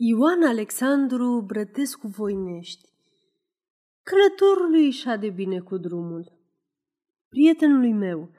Ioan 0.00 0.42
Alexandru 0.42 1.40
Brătescu 1.46 2.06
Voinești 2.06 2.88
Călătorului 4.02 4.90
și 4.90 5.16
de 5.20 5.30
bine 5.30 5.60
cu 5.60 5.76
drumul 5.76 6.32
Prietenului 7.28 7.92
meu, 7.92 8.30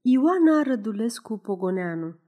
Ioana 0.00 0.62
Rădulescu 0.62 1.38
Pogoneanu 1.38 2.18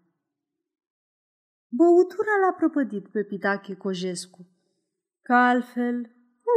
Băutura 1.68 2.30
l-a 2.46 2.52
prăpădit 2.56 3.08
pe 3.08 3.24
Pitache 3.24 3.74
Cojescu. 3.74 4.48
Ca 5.22 5.48
altfel, 5.48 5.94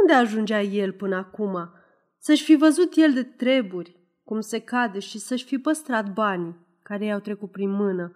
unde 0.00 0.12
ajungea 0.12 0.60
el 0.60 0.92
până 0.92 1.16
acum? 1.16 1.70
Să-și 2.18 2.44
fi 2.44 2.56
văzut 2.56 2.92
el 2.96 3.12
de 3.12 3.22
treburi, 3.22 3.96
cum 4.24 4.40
se 4.40 4.60
cade, 4.60 4.98
și 4.98 5.18
să-și 5.18 5.44
fi 5.44 5.58
păstrat 5.58 6.12
banii 6.12 6.66
care 6.82 7.04
i-au 7.04 7.20
trecut 7.20 7.50
prin 7.50 7.70
mână. 7.70 8.12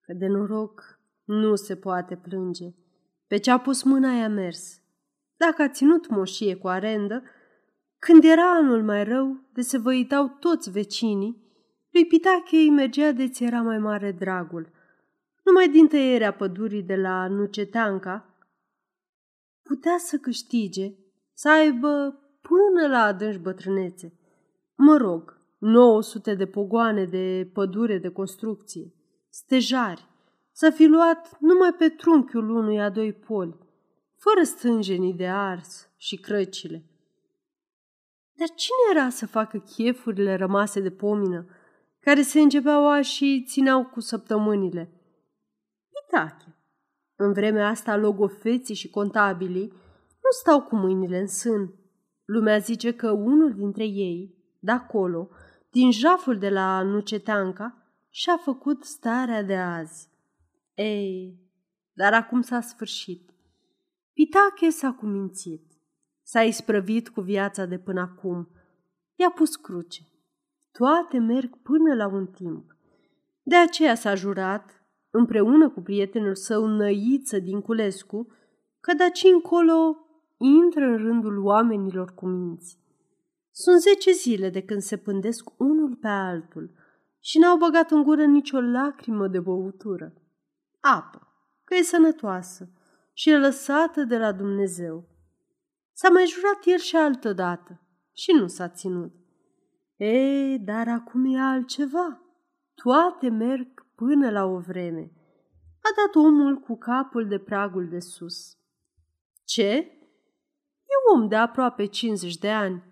Că 0.00 0.12
de 0.12 0.26
noroc 0.26 1.00
nu 1.24 1.54
se 1.54 1.76
poate 1.76 2.16
plânge. 2.16 2.74
Pe 3.26 3.36
ce 3.36 3.50
a 3.50 3.58
pus 3.58 3.82
mâna 3.82 4.12
i-a 4.12 4.28
mers. 4.28 4.80
Dacă 5.36 5.62
a 5.62 5.68
ținut 5.68 6.08
moșie 6.08 6.56
cu 6.56 6.68
arendă, 6.68 7.22
când 7.98 8.24
era 8.24 8.50
anul 8.50 8.82
mai 8.82 9.04
rău, 9.04 9.40
de 9.52 9.60
se 9.60 9.78
văitau 9.78 10.28
toți 10.28 10.70
vecinii, 10.70 11.44
lui 11.90 12.06
Pitache 12.06 12.56
îi 12.56 12.70
mergea 12.70 13.12
de 13.12 13.28
ți 13.28 13.44
era 13.44 13.62
mai 13.62 13.78
mare 13.78 14.12
dragul. 14.12 14.70
Numai 15.42 15.68
din 15.68 15.88
tăierea 15.88 16.32
pădurii 16.32 16.82
de 16.82 16.96
la 16.96 17.28
Nuceteanca, 17.28 18.34
putea 19.62 19.96
să 19.98 20.16
câștige, 20.16 20.92
să 21.32 21.50
aibă 21.50 22.20
până 22.42 22.88
la 22.88 23.02
adânci 23.02 23.38
bătrânețe. 23.38 24.18
Mă 24.74 24.96
rog, 24.96 25.40
900 25.58 26.34
de 26.34 26.46
pogoane 26.46 27.04
de 27.04 27.50
pădure 27.52 27.98
de 27.98 28.08
construcție, 28.08 28.92
stejari, 29.28 30.06
să 30.58 30.70
fi 30.70 30.86
luat 30.86 31.36
numai 31.40 31.72
pe 31.72 31.88
trunchiul 31.88 32.50
unui 32.50 32.80
a 32.80 32.90
doi 32.90 33.12
poli, 33.12 33.58
fără 34.14 34.42
stânjenii 34.44 35.14
de 35.14 35.28
ars 35.28 35.88
și 35.96 36.16
crăcile. 36.16 36.84
Dar 38.32 38.48
cine 38.48 39.00
era 39.00 39.08
să 39.08 39.26
facă 39.26 39.58
chefurile 39.58 40.34
rămase 40.34 40.80
de 40.80 40.90
pomină, 40.90 41.46
care 42.00 42.22
se 42.22 42.40
începeau 42.40 43.02
și 43.02 43.44
țineau 43.48 43.84
cu 43.84 44.00
săptămânile? 44.00 44.90
Pitache. 45.88 46.56
În 47.16 47.32
vremea 47.32 47.68
asta, 47.68 47.96
logofeții 47.96 48.74
și 48.74 48.90
contabilii 48.90 49.72
nu 50.22 50.30
stau 50.40 50.62
cu 50.62 50.76
mâinile 50.76 51.18
în 51.18 51.26
sân. 51.26 51.74
Lumea 52.24 52.58
zice 52.58 52.92
că 52.92 53.10
unul 53.10 53.54
dintre 53.54 53.84
ei, 53.84 54.34
de 54.60 54.70
acolo, 54.70 55.28
din 55.70 55.90
jaful 55.90 56.38
de 56.38 56.48
la 56.48 56.82
Nuceteanca, 56.82 57.82
și-a 58.10 58.36
făcut 58.36 58.84
starea 58.84 59.42
de 59.42 59.56
azi. 59.56 60.14
Ei, 60.76 61.38
dar 61.92 62.12
acum 62.12 62.40
s-a 62.40 62.60
sfârșit. 62.60 63.30
Pitache 64.12 64.70
s-a 64.70 64.92
cumințit. 64.92 65.72
S-a 66.22 66.42
isprăvit 66.42 67.08
cu 67.08 67.20
viața 67.20 67.64
de 67.64 67.78
până 67.78 68.00
acum. 68.00 68.48
I-a 69.14 69.30
pus 69.30 69.56
cruce. 69.56 70.02
Toate 70.72 71.18
merg 71.18 71.56
până 71.62 71.94
la 71.94 72.06
un 72.06 72.26
timp. 72.26 72.76
De 73.42 73.56
aceea 73.56 73.94
s-a 73.94 74.14
jurat, 74.14 74.86
împreună 75.10 75.70
cu 75.70 75.80
prietenul 75.80 76.34
său 76.34 76.66
Năiță 76.66 77.38
din 77.38 77.60
Culescu, 77.60 78.32
că 78.80 78.94
de 78.94 79.02
aici 79.02 79.24
încolo 79.32 79.96
intră 80.36 80.84
în 80.84 80.96
rândul 80.96 81.44
oamenilor 81.44 82.14
cu 82.14 82.26
minți. 82.26 82.78
Sunt 83.50 83.80
zece 83.80 84.12
zile 84.12 84.50
de 84.50 84.62
când 84.62 84.80
se 84.80 84.96
pândesc 84.96 85.50
unul 85.56 85.96
pe 86.00 86.08
altul 86.08 86.70
și 87.20 87.38
n-au 87.38 87.56
băgat 87.56 87.90
în 87.90 88.02
gură 88.02 88.24
nicio 88.24 88.60
lacrimă 88.60 89.28
de 89.28 89.40
băutură 89.40 90.20
apă, 90.94 91.28
că 91.64 91.74
e 91.74 91.82
sănătoasă 91.82 92.70
și 93.12 93.30
e 93.30 93.38
lăsată 93.38 94.04
de 94.04 94.18
la 94.18 94.32
Dumnezeu. 94.32 95.08
S-a 95.92 96.08
mai 96.08 96.26
jurat 96.26 96.58
el 96.64 96.78
și 96.78 96.96
altă 96.96 97.32
dată 97.32 97.80
și 98.12 98.32
nu 98.32 98.46
s-a 98.46 98.68
ținut. 98.68 99.12
Ei, 99.96 100.58
dar 100.58 100.88
acum 100.88 101.34
e 101.34 101.40
altceva. 101.40 102.20
Toate 102.74 103.28
merg 103.28 103.86
până 103.94 104.30
la 104.30 104.44
o 104.44 104.58
vreme. 104.58 105.10
A 105.82 105.88
dat 105.96 106.24
omul 106.24 106.56
cu 106.56 106.76
capul 106.76 107.28
de 107.28 107.38
pragul 107.38 107.88
de 107.88 107.98
sus. 107.98 108.56
Ce? 109.44 109.72
E 110.86 111.12
om 111.14 111.28
de 111.28 111.36
aproape 111.36 111.86
50 111.86 112.36
de 112.36 112.50
ani. 112.50 112.82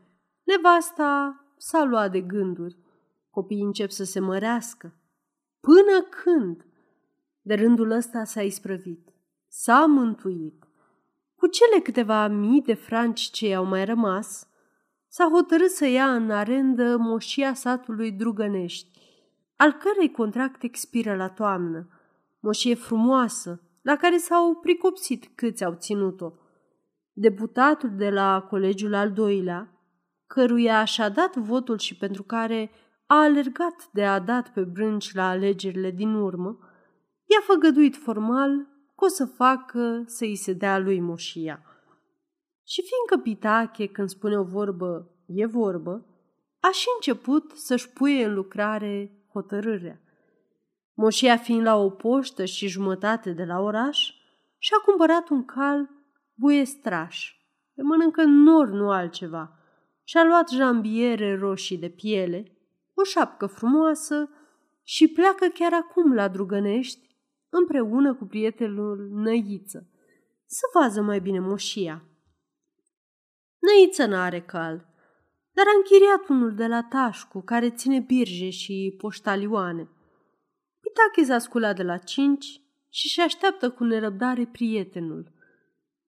Nevasta 0.43 1.45
s-a 1.57 1.85
luat 1.85 2.11
de 2.11 2.21
gânduri. 2.21 2.77
Copiii 3.31 3.63
încep 3.63 3.91
să 3.91 4.05
se 4.05 4.21
mărească. 4.21 4.95
Până 5.61 6.03
când? 6.03 6.67
De 7.47 7.55
rândul 7.55 7.91
ăsta 7.91 8.25
s-a 8.25 8.43
isprăvit. 8.43 9.09
S-a 9.49 9.85
mântuit. 9.87 10.65
Cu 11.37 11.47
cele 11.47 11.81
câteva 11.83 12.29
mii 12.29 12.63
de 12.63 12.75
franci 12.75 13.21
ce 13.21 13.47
i-au 13.47 13.65
mai 13.65 13.85
rămas, 13.85 14.49
s-a 15.09 15.29
hotărât 15.33 15.71
să 15.71 15.87
ia 15.87 16.15
în 16.15 16.31
arendă 16.31 16.97
moșia 16.97 17.55
satului 17.55 18.13
Drugănești, 18.13 18.99
al 19.57 19.73
cărei 19.73 20.11
contract 20.11 20.63
expiră 20.63 21.17
la 21.17 21.29
toamnă. 21.29 21.89
Moșie 22.41 22.75
frumoasă, 22.75 23.61
la 23.83 23.97
care 23.97 24.17
s-au 24.17 24.55
pricopsit 24.55 25.31
câți 25.35 25.65
au 25.65 25.75
ținut-o. 25.75 26.33
Deputatul 27.13 27.91
de 27.97 28.11
la 28.11 28.47
colegiul 28.51 28.95
al 28.95 29.13
doilea, 29.13 29.73
căruia 30.27 30.85
și-a 30.85 31.09
dat 31.09 31.37
votul 31.37 31.79
și 31.79 31.97
pentru 31.97 32.23
care 32.23 32.71
a 33.07 33.23
alergat 33.23 33.89
de 33.93 34.05
a 34.05 34.19
dat 34.19 34.49
pe 34.49 34.61
brânci 34.61 35.15
la 35.15 35.29
alegerile 35.29 35.91
din 35.91 36.15
urmă, 36.15 36.59
i-a 37.35 37.55
făgăduit 37.55 37.97
formal 37.97 38.51
că 38.97 39.05
o 39.05 39.09
să 39.09 39.25
facă 39.25 40.03
să 40.07 40.25
i 40.25 40.35
se 40.35 40.53
dea 40.53 40.79
lui 40.79 41.01
moșia. 41.01 41.63
Și 42.67 42.83
fiindcă 42.83 43.29
Pitache, 43.29 43.87
când 43.87 44.09
spune 44.09 44.39
o 44.39 44.43
vorbă, 44.43 45.11
e 45.27 45.47
vorbă, 45.47 46.07
a 46.61 46.71
și 46.73 46.87
început 46.95 47.51
să-și 47.51 47.91
puie 47.91 48.25
în 48.25 48.35
lucrare 48.35 49.25
hotărârea. 49.33 50.01
Moșia 50.95 51.37
fiind 51.37 51.63
la 51.63 51.77
o 51.77 51.91
poștă 51.91 52.45
și 52.45 52.67
jumătate 52.67 53.31
de 53.31 53.45
la 53.45 53.61
oraș, 53.61 54.13
și-a 54.59 54.77
cumpărat 54.85 55.29
un 55.29 55.45
cal 55.45 55.91
buiestraș, 56.35 57.37
de 57.75 57.83
mănâncă 57.83 58.23
nor, 58.23 58.69
nu 58.69 58.91
altceva, 58.91 59.59
și-a 60.05 60.25
luat 60.25 60.51
jambiere 60.51 61.39
roșii 61.39 61.79
de 61.79 61.89
piele, 61.89 62.57
o 62.95 63.03
șapcă 63.03 63.47
frumoasă 63.47 64.31
și 64.83 65.09
pleacă 65.09 65.47
chiar 65.47 65.73
acum 65.73 66.13
la 66.13 66.29
Drugănești 66.29 67.14
împreună 67.59 68.15
cu 68.15 68.25
prietenul 68.25 69.09
Năiță, 69.13 69.89
să 70.47 70.63
vază 70.75 71.03
mai 71.03 71.21
bine 71.21 71.39
moșia. 71.39 72.05
Năiță 73.59 74.07
n-are 74.07 74.41
cal, 74.41 74.89
dar 75.53 75.65
a 75.67 75.77
închiriat 75.77 76.29
unul 76.29 76.55
de 76.55 76.67
la 76.67 76.83
Tașcu, 76.83 77.41
care 77.41 77.71
ține 77.71 77.99
birje 77.99 78.51
și 78.51 78.95
poștalioane. 78.99 79.89
Pitache 80.81 81.25
s-a 81.25 81.39
sculat 81.39 81.77
de 81.77 81.83
la 81.83 81.97
cinci 81.97 82.61
și 82.89 83.09
și 83.09 83.21
așteaptă 83.21 83.71
cu 83.71 83.85
nerăbdare 83.85 84.49
prietenul, 84.53 85.33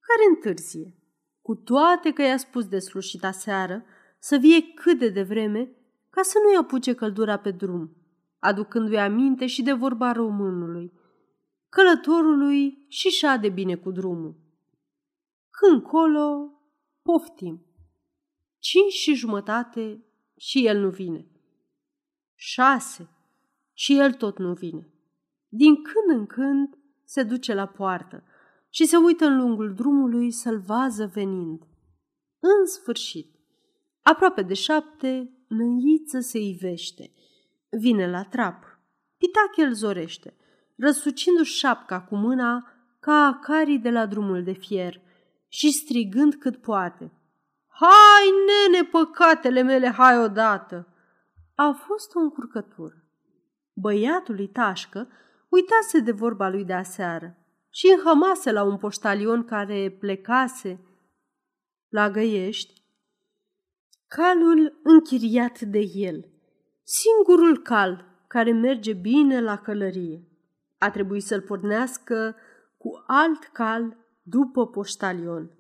care 0.01 0.35
întârzie, 0.35 0.95
cu 1.43 1.55
toate 1.55 2.13
că 2.13 2.23
i-a 2.23 2.37
spus 2.37 2.67
de 2.67 2.79
slușita 2.79 3.31
seară 3.31 3.85
să 4.19 4.37
vie 4.37 4.63
cât 4.75 4.99
de 4.99 5.09
devreme 5.09 5.71
ca 6.11 6.23
să 6.23 6.39
nu-i 6.45 6.57
apuce 6.57 6.95
căldura 6.95 7.37
pe 7.37 7.51
drum, 7.51 7.97
aducându-i 8.39 8.99
aminte 8.99 9.47
și 9.47 9.63
de 9.63 9.73
vorba 9.73 10.13
românului– 10.13 10.93
călătorului 11.77 12.85
și 12.89 13.09
șa 13.09 13.37
de 13.37 13.49
bine 13.49 13.77
cu 13.77 13.91
drumul. 13.91 14.37
Când 15.51 15.83
colo, 15.83 16.53
poftim. 17.03 17.67
Cinci 18.59 18.93
și 18.93 19.15
jumătate 19.15 20.05
și 20.37 20.67
el 20.67 20.81
nu 20.81 20.91
vine. 20.91 21.27
Șase 22.35 23.09
și 23.73 23.99
el 23.99 24.13
tot 24.13 24.39
nu 24.39 24.53
vine. 24.53 24.93
Din 25.49 25.75
când 25.83 26.19
în 26.19 26.27
când 26.27 26.79
se 27.05 27.23
duce 27.23 27.55
la 27.55 27.67
poartă 27.67 28.25
și 28.71 28.87
se 28.87 28.97
uită 28.97 29.25
în 29.25 29.37
lungul 29.37 29.75
drumului 29.75 30.31
să-l 30.31 30.59
vază 30.59 31.07
venind. 31.07 31.63
În 32.39 32.67
sfârșit, 32.67 33.35
aproape 34.03 34.43
de 34.43 34.55
șapte, 34.55 35.31
năiță 35.49 36.21
se 36.21 36.39
ivește. 36.39 37.13
Vine 37.69 38.11
la 38.11 38.25
trap. 38.25 38.65
Pitache 39.17 39.63
îl 39.63 39.73
zorește– 39.73 40.37
răsucindu-și 40.77 41.59
șapca 41.59 42.01
cu 42.01 42.17
mâna 42.17 42.73
ca 43.01 43.13
acarii 43.13 43.79
de 43.79 43.91
la 43.91 44.07
drumul 44.07 44.43
de 44.43 44.53
fier 44.53 45.01
și 45.49 45.71
strigând 45.71 46.35
cât 46.35 46.57
poate. 46.57 47.13
Hai, 47.69 48.33
nene, 48.47 48.85
păcatele 48.85 49.63
mele, 49.63 49.89
hai 49.89 50.19
odată! 50.19 50.89
A 51.55 51.71
fost 51.87 52.15
o 52.15 52.19
încurcătură. 52.19 52.95
Băiatul 53.73 54.35
lui 54.35 54.49
Tașcă 54.49 55.09
uitase 55.49 56.01
de 56.01 56.13
vorba 56.13 56.49
lui 56.49 56.65
de 56.65 56.73
aseară 56.73 57.37
și 57.71 57.95
înhămase 57.97 58.53
la 58.53 58.63
un 58.63 58.77
poștalion 58.77 59.45
care 59.45 59.97
plecase 60.01 60.81
la 61.89 62.11
Găiești, 62.11 62.83
calul 64.07 64.81
închiriat 64.83 65.61
de 65.61 65.81
el, 65.95 66.29
singurul 66.83 67.63
cal 67.63 68.05
care 68.27 68.53
merge 68.53 68.93
bine 68.93 69.41
la 69.41 69.59
călărie 69.59 70.36
a 70.79 70.91
trebuit 70.91 71.23
să-l 71.23 71.41
pornească 71.41 72.37
cu 72.77 73.05
alt 73.07 73.45
cal 73.45 73.97
după 74.23 74.67
poștalion. 74.67 75.51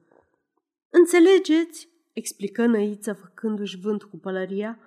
Înțelegeți, 0.90 1.88
explică 2.12 2.66
Năiță 2.66 3.12
făcându-și 3.12 3.80
vânt 3.80 4.02
cu 4.02 4.18
pălăria, 4.18 4.78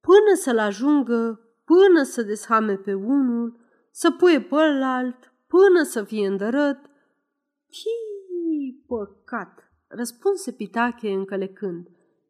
până 0.00 0.34
să-l 0.34 0.58
ajungă, 0.58 1.40
până 1.64 2.02
să 2.02 2.22
deshame 2.22 2.76
pe 2.76 2.94
unul, 2.94 3.60
să 3.90 4.10
puie 4.10 4.40
pe 4.40 4.54
ălalt, 4.54 5.32
până 5.46 5.82
să 5.82 6.04
fie 6.04 6.26
îndărăt. 6.26 6.78
Tii, 7.66 8.84
păcat, 8.86 9.72
răspunse 9.86 10.52
Pitache 10.52 11.10
încălecând. 11.10 11.88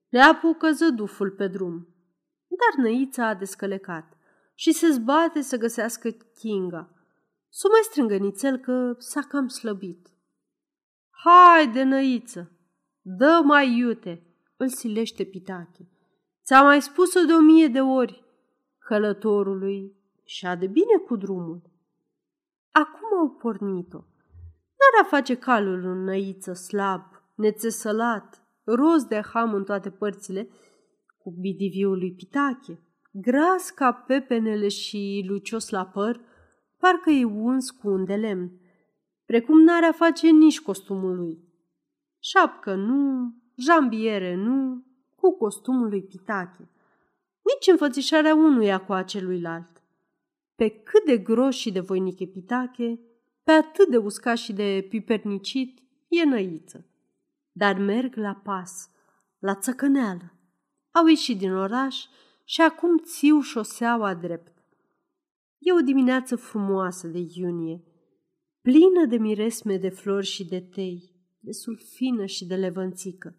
Le 0.09 0.21
apucă 0.21 0.71
zăduful 0.71 1.31
pe 1.31 1.47
drum. 1.47 1.89
Dar 2.49 2.85
Năița 2.85 3.27
a 3.27 3.35
descălecat 3.35 4.17
și 4.55 4.73
se 4.73 4.91
zbate 4.91 5.41
să 5.41 5.57
găsească 5.57 6.11
Kinga. 6.39 7.02
S-o 7.55 7.69
mai 7.69 7.81
strângă 7.83 8.17
nițel 8.17 8.57
că 8.59 8.95
s-a 8.99 9.21
cam 9.21 9.49
slăbit. 9.49 10.09
Haide, 11.11 11.83
Năiță, 11.83 12.53
dă 13.01 13.41
mai 13.45 13.77
iute, 13.77 14.27
îl 14.57 14.69
silește 14.69 15.25
Pitache. 15.25 15.89
Ți-am 16.45 16.65
mai 16.65 16.83
spus-o 16.83 17.25
de 17.25 17.33
o 17.33 17.41
mie 17.41 17.69
de 17.69 17.81
ori. 17.81 18.25
Călătorului 18.79 19.97
și-a 20.25 20.55
de 20.55 20.67
bine 20.67 20.97
cu 21.07 21.17
drumul. 21.17 21.63
Acum 22.71 23.19
au 23.19 23.31
pornit-o. 23.31 23.99
N-ar 24.79 25.07
face 25.09 25.37
calul 25.37 25.85
în 25.85 26.05
năiță 26.05 26.53
slab, 26.53 27.03
nețesălat, 27.35 28.43
roz 28.65 29.05
de 29.05 29.21
ham 29.33 29.55
în 29.55 29.65
toate 29.65 29.91
părțile, 29.91 30.49
cu 31.19 31.31
bidiviul 31.41 31.99
lui 31.99 32.13
Pitache, 32.13 32.81
gras 33.11 33.71
ca 33.71 33.93
pepenele 33.93 34.69
și 34.69 35.25
lucios 35.29 35.69
la 35.69 35.87
păr, 35.87 36.21
parcă 36.83 37.11
e 37.11 37.25
uns 37.25 37.71
cu 37.71 37.89
un 37.89 38.05
de 38.05 38.15
lemn, 38.15 38.53
precum 39.25 39.63
n-ar 39.63 39.95
face 39.95 40.31
nici 40.31 40.61
costumul 40.61 41.17
lui. 41.17 41.39
Șapcă 42.19 42.75
nu, 42.75 43.35
jambiere 43.57 44.35
nu, 44.35 44.85
cu 45.17 45.37
costumul 45.37 45.89
lui 45.89 46.03
Pitache, 46.03 46.71
nici 47.43 47.71
înfățișarea 47.71 48.35
unuia 48.35 48.85
cu 48.85 48.93
aceluilalt. 48.93 49.83
Pe 50.55 50.69
cât 50.69 51.05
de 51.05 51.19
gros 51.19 51.55
și 51.55 51.73
de 51.73 51.81
voinic 51.81 52.21
e 52.21 52.27
Pitache, 52.27 53.01
pe 53.43 53.53
atât 53.53 53.89
de 53.89 53.97
uscat 53.97 54.37
și 54.37 54.53
de 54.53 54.87
pipernicit 54.89 55.83
e 56.09 56.25
năiță. 56.25 56.87
Dar 57.53 57.79
merg 57.79 58.17
la 58.17 58.35
pas, 58.35 58.91
la 59.39 59.55
țăcăneală. 59.55 60.33
Au 60.91 61.07
ieșit 61.07 61.39
din 61.39 61.53
oraș 61.53 62.05
și 62.45 62.61
acum 62.61 62.99
țiu 62.99 63.41
șoseaua 63.41 64.15
drept. 64.15 64.52
E 65.65 65.73
o 65.73 65.81
dimineață 65.81 66.37
frumoasă 66.37 67.07
de 67.09 67.19
iunie, 67.35 67.83
plină 68.63 69.07
de 69.09 69.17
miresme 69.17 69.77
de 69.77 69.89
flori 69.89 70.27
și 70.27 70.49
de 70.49 70.61
tei, 70.61 71.15
de 71.41 71.53
sulfină 71.53 72.25
și 72.25 72.47
de 72.47 72.55
levănțică. 72.55 73.37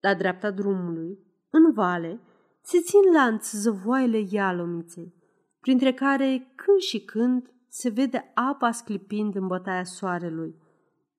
La 0.00 0.14
dreapta 0.14 0.50
drumului, 0.50 1.18
în 1.50 1.72
vale, 1.72 2.20
se 2.62 2.80
țin 2.80 3.12
lanț 3.12 3.50
zăvoaiele 3.50 4.26
ialomiței, 4.30 5.14
printre 5.60 5.92
care, 5.92 6.52
când 6.56 6.78
și 6.78 7.04
când, 7.04 7.50
se 7.68 7.88
vede 7.88 8.30
apa 8.34 8.70
sclipind 8.70 9.34
în 9.34 9.46
bătaia 9.46 9.84
soarelui. 9.84 10.54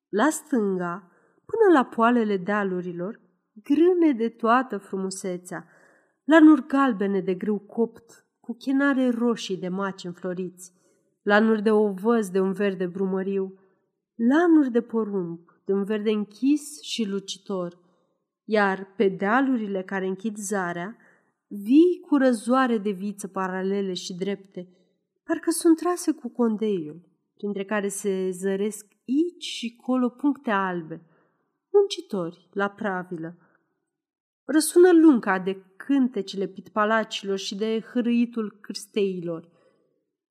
La 0.09 0.29
stânga, 0.29 1.11
până 1.45 1.79
la 1.79 1.85
poalele 1.85 2.37
dealurilor, 2.37 3.21
grâne 3.63 4.11
de 4.11 4.29
toată 4.29 4.77
frumusețea, 4.77 5.67
lanuri 6.23 6.67
galbene 6.67 7.21
de 7.21 7.33
grâu 7.33 7.59
copt, 7.59 8.25
cu 8.51 8.57
chenare 8.57 9.09
roșii 9.09 9.57
de 9.57 9.67
maci 9.67 10.03
înfloriți, 10.03 10.73
lanuri 11.21 11.61
de 11.61 11.71
ovăz 11.71 12.29
de 12.29 12.39
un 12.39 12.51
verde 12.51 12.85
brumăriu, 12.85 13.59
lanuri 14.15 14.71
de 14.71 14.81
porumb 14.81 15.39
de 15.65 15.73
un 15.73 15.83
verde 15.83 16.11
închis 16.11 16.81
și 16.81 17.07
lucitor, 17.07 17.79
iar 18.43 18.93
pe 18.97 19.07
dealurile 19.07 19.83
care 19.83 20.05
închid 20.05 20.35
zarea, 20.35 20.97
vii 21.47 21.99
cu 22.07 22.17
răzoare 22.17 22.77
de 22.77 22.91
viță 22.91 23.27
paralele 23.27 23.93
și 23.93 24.15
drepte, 24.15 24.67
parcă 25.23 25.49
sunt 25.49 25.77
trase 25.77 26.11
cu 26.11 26.29
condeiul, 26.29 27.01
printre 27.33 27.65
care 27.65 27.87
se 27.87 28.29
zăresc 28.29 28.85
aici 29.07 29.43
și 29.43 29.75
colo 29.75 30.09
puncte 30.09 30.49
albe, 30.49 31.01
muncitori 31.73 32.49
la 32.53 32.69
pravilă. 32.69 33.37
Răsună 34.51 34.91
lunca 34.91 35.39
de 35.39 35.63
cântecele 35.77 36.47
pitpalacilor 36.47 37.37
și 37.37 37.55
de 37.55 37.83
hărâitul 37.93 38.57
cârsteilor. 38.61 39.49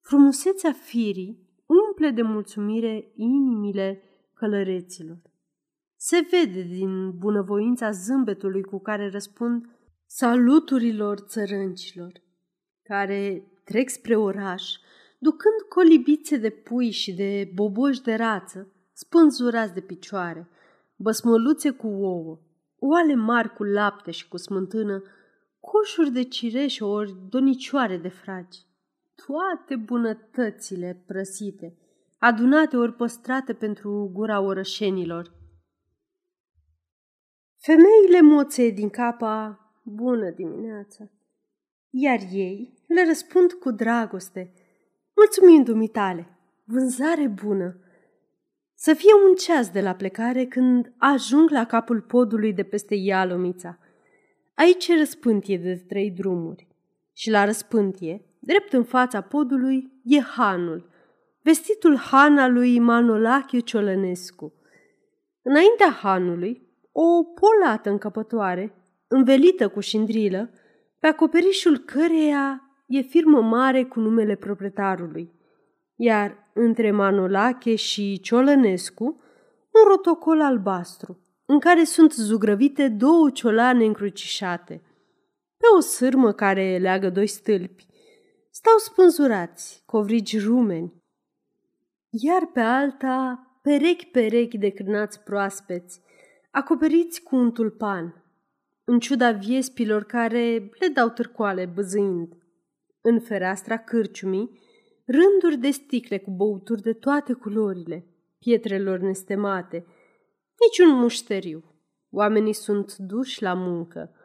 Frumusețea 0.01 0.71
firii 0.71 1.49
umple 1.65 2.09
de 2.09 2.21
mulțumire 2.21 3.11
inimile 3.15 4.01
călăreților. 4.33 5.21
Se 5.95 6.27
vede 6.31 6.61
din 6.61 7.17
bunăvoința 7.17 7.91
zâmbetului 7.91 8.63
cu 8.63 8.79
care 8.79 9.09
răspund 9.09 9.65
saluturilor 10.05 11.19
țărâncilor, 11.19 12.11
care 12.83 13.51
trec 13.63 13.89
spre 13.89 14.15
oraș, 14.15 14.63
ducând 15.19 15.61
colibițe 15.69 16.37
de 16.37 16.49
pui 16.49 16.91
și 16.91 17.13
de 17.13 17.51
boboși 17.53 18.01
de 18.01 18.15
rață, 18.15 18.71
spânzurați 18.93 19.73
de 19.73 19.81
picioare, 19.81 20.49
băsmăluțe 20.95 21.69
cu 21.69 21.87
ouă, 21.87 22.39
oale 22.83 23.15
mari 23.15 23.53
cu 23.53 23.63
lapte 23.63 24.11
și 24.11 24.27
cu 24.27 24.37
smântână, 24.37 25.03
coșuri 25.59 26.11
de 26.11 26.23
cireșe 26.23 26.83
ori 26.83 27.15
donicioare 27.29 27.97
de 27.97 28.09
fragi. 28.09 28.59
Toate 29.25 29.75
bunătățile 29.75 31.03
prăsite, 31.07 31.77
adunate 32.17 32.77
ori 32.77 32.93
păstrate 32.93 33.53
pentru 33.53 34.09
gura 34.13 34.39
orășenilor. 34.39 35.31
Femeile 37.57 38.21
moțe 38.21 38.69
din 38.69 38.89
capa, 38.89 39.59
bună 39.83 40.29
dimineața, 40.29 41.11
iar 41.89 42.19
ei 42.31 42.83
le 42.87 43.05
răspund 43.05 43.51
cu 43.51 43.71
dragoste, 43.71 44.53
mulțumim 45.15 45.63
dumitale, 45.63 46.37
vânzare 46.63 47.27
bună. 47.27 47.75
Să 48.83 48.93
fie 48.93 49.13
un 49.27 49.35
ceas 49.35 49.69
de 49.69 49.81
la 49.81 49.93
plecare 49.93 50.45
când 50.45 50.93
ajung 50.97 51.49
la 51.49 51.65
capul 51.65 52.01
podului 52.01 52.53
de 52.53 52.63
peste 52.63 52.95
Ialomița. 52.95 53.79
Aici 54.53 54.87
e 54.87 54.97
răspântie 54.97 55.57
de 55.57 55.83
trei 55.87 56.11
drumuri 56.11 56.67
și 57.13 57.29
la 57.29 57.45
răspântie, 57.45 58.25
drept 58.39 58.73
în 58.73 58.83
fața 58.83 59.21
podului, 59.21 59.91
e 60.03 60.19
hanul, 60.19 60.89
vestitul 61.41 61.97
han 61.97 62.37
al 62.37 62.53
lui 62.53 62.79
Manolache 62.79 63.59
Ciolănescu. 63.59 64.53
Înaintea 65.41 65.89
hanului, 65.89 66.67
o 66.91 67.23
polată 67.23 67.89
încăpătoare, 67.89 68.75
învelită 69.07 69.67
cu 69.67 69.79
șindrilă, 69.79 70.49
pe 70.99 71.07
acoperișul 71.07 71.77
căreia 71.77 72.61
e 72.87 73.01
firmă 73.01 73.41
mare 73.41 73.83
cu 73.83 73.99
numele 73.99 74.35
proprietarului, 74.35 75.31
iar 75.95 76.40
între 76.53 76.91
Manolache 76.91 77.75
și 77.75 78.19
Ciolănescu 78.19 79.03
un 79.71 79.87
rotocol 79.87 80.41
albastru, 80.41 81.19
în 81.45 81.59
care 81.59 81.83
sunt 81.83 82.13
zugrăvite 82.13 82.87
două 82.87 83.29
ciolane 83.29 83.85
încrucișate. 83.85 84.81
Pe 85.57 85.65
o 85.77 85.79
sârmă 85.79 86.31
care 86.31 86.77
leagă 86.77 87.09
doi 87.09 87.27
stâlpi, 87.27 87.85
stau 88.49 88.77
spânzurați, 88.77 89.83
covrigi 89.85 90.39
rumeni, 90.39 90.93
iar 92.09 92.45
pe 92.53 92.59
alta 92.59 93.45
perechi-perechi 93.61 94.57
de 94.57 94.69
cârnați 94.69 95.19
proaspeți, 95.19 96.01
acoperiți 96.51 97.21
cu 97.21 97.35
un 97.35 97.51
tulpan, 97.51 98.23
în 98.83 98.99
ciuda 98.99 99.31
viespilor 99.31 100.03
care 100.03 100.69
le 100.79 100.87
dau 100.93 101.09
târcoale 101.09 101.65
băzâind. 101.65 102.33
În 103.01 103.19
fereastra 103.19 103.77
cârciumii, 103.77 104.59
rânduri 105.05 105.57
de 105.57 105.69
sticle 105.69 106.19
cu 106.19 106.31
băuturi 106.31 106.81
de 106.81 106.93
toate 106.93 107.33
culorile, 107.33 108.05
pietrelor 108.39 108.99
nestemate, 108.99 109.85
niciun 110.65 110.99
mușteriu. 110.99 111.63
Oamenii 112.09 112.53
sunt 112.53 112.95
duși 112.95 113.41
la 113.41 113.53
muncă. 113.53 114.15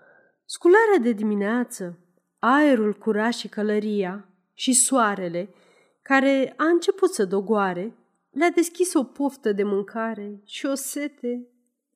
Scularea 0.45 0.99
de 1.01 1.13
dimineață, 1.13 1.99
aerul 2.39 2.95
curat 2.95 3.33
și 3.33 3.49
călăria 3.49 4.29
și 4.53 4.73
soarele, 4.73 5.55
care 6.03 6.55
a 6.57 6.65
început 6.65 7.13
să 7.13 7.25
dogoare, 7.25 7.97
le-a 8.31 8.51
deschis 8.51 8.95
o 8.95 9.05
poftă 9.05 9.53
de 9.53 9.63
mâncare 9.63 10.41
și 10.45 10.67
o 10.67 10.75
sete, 10.75 11.49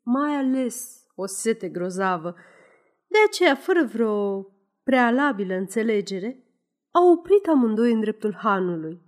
mai 0.03 0.35
ales 0.35 1.07
o 1.15 1.27
sete 1.27 1.69
grozavă. 1.69 2.35
De 3.07 3.19
aceea, 3.27 3.55
fără 3.55 3.85
vreo 3.85 4.47
prealabilă 4.83 5.55
înțelegere, 5.55 6.45
au 6.91 7.13
oprit 7.13 7.47
amândoi 7.47 7.93
în 7.93 8.01
dreptul 8.01 8.35
hanului 8.35 9.01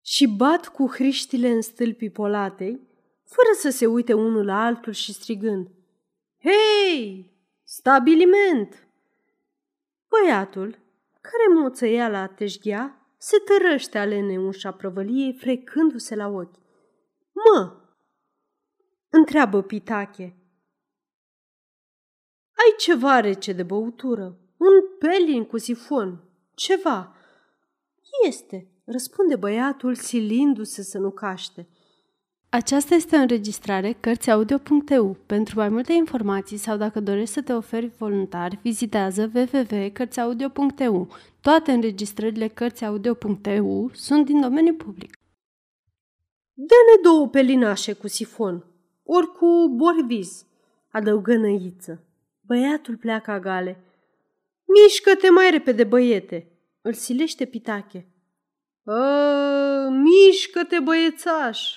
și 0.00 0.26
bat 0.36 0.68
cu 0.68 0.86
hriștile 0.86 1.48
în 1.48 1.60
stâlpii 1.60 2.10
polatei, 2.10 2.88
fără 3.24 3.48
să 3.54 3.70
se 3.70 3.86
uite 3.86 4.12
unul 4.12 4.44
la 4.44 4.64
altul 4.64 4.92
și 4.92 5.12
strigând 5.12 5.68
Hei, 6.40 7.32
stabiliment! 7.62 8.88
Băiatul, 10.08 10.78
care 11.20 11.60
moțăia 11.60 12.08
la 12.08 12.26
teșghea, 12.26 13.12
se 13.16 13.36
tărăște 13.38 13.98
alene 13.98 14.38
ușa 14.38 14.72
prăvăliei, 14.72 15.32
frecându-se 15.32 16.14
la 16.14 16.26
ochi. 16.26 16.58
Mă, 17.32 17.78
Întreabă 19.10 19.62
Pitache. 19.62 20.36
Ai 22.52 22.74
ceva 22.78 23.20
rece 23.20 23.52
de 23.52 23.62
băutură? 23.62 24.38
Un 24.56 24.96
pelin 24.98 25.44
cu 25.44 25.58
sifon? 25.58 26.27
Ceva? 26.58 27.12
Este, 28.26 28.68
răspunde 28.84 29.36
băiatul 29.36 29.94
silindu-se 29.94 30.82
să 30.82 30.98
nu 30.98 31.10
caște. 31.10 31.68
Aceasta 32.48 32.94
este 32.94 33.16
o 33.16 33.18
înregistrare 33.18 33.92
Cărțiaudio.eu. 34.00 35.16
Pentru 35.26 35.58
mai 35.58 35.68
multe 35.68 35.92
informații 35.92 36.56
sau 36.56 36.76
dacă 36.76 37.00
dorești 37.00 37.34
să 37.34 37.42
te 37.42 37.52
oferi 37.52 37.86
voluntar, 37.86 38.58
vizitează 38.62 39.30
www.cărțiaudio.eu. 39.34 41.08
Toate 41.40 41.72
înregistrările 41.72 42.48
Cărțiaudio.eu 42.48 43.90
sunt 43.92 44.24
din 44.24 44.40
domeniu 44.40 44.74
public. 44.74 45.18
Dă-ne 46.52 47.02
două 47.02 47.28
pelinașe 47.28 47.92
cu 47.92 48.08
sifon, 48.08 48.64
ori 49.02 49.32
cu 49.32 49.74
borviz, 49.76 50.46
adăugă 50.90 51.36
năiță. 51.36 52.04
Băiatul 52.40 52.96
pleacă 52.96 53.38
gale. 53.42 53.82
Mișcă-te 54.74 55.30
mai 55.30 55.50
repede, 55.50 55.84
băiete, 55.84 56.52
îl 56.82 56.92
silește 56.92 57.44
Pitache. 57.44 58.12
Ă, 58.86 59.88
mișcă-te, 59.90 60.80
băiețaș! 60.80 61.76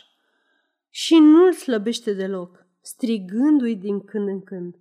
Și 0.90 1.18
nu-l 1.20 1.54
slăbește 1.54 2.14
deloc, 2.14 2.66
strigându-i 2.82 3.76
din 3.76 4.04
când 4.04 4.28
în 4.28 4.44
când. 4.44 4.76